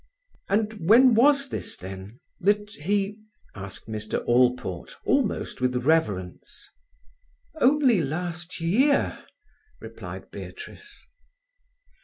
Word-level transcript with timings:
"And 0.49 0.89
when 0.89 1.13
was 1.13 1.49
this, 1.49 1.77
then—that 1.77 2.71
he—?" 2.71 3.19
asked 3.53 3.85
Mr. 3.87 4.25
Allport, 4.25 4.95
almost 5.05 5.61
with 5.61 5.75
reverence. 5.75 6.71
"Only 7.61 8.01
last 8.01 8.59
year," 8.59 9.23
replied 9.79 10.31
Beatrice. 10.31 11.05